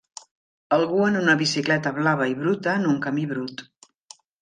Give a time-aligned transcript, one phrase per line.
[0.77, 3.67] Algú en una bicicleta blava i bruta en un camí brut.